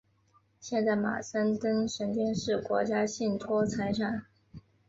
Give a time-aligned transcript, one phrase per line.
[0.59, 4.25] 现在马森登神殿是国家信托财产。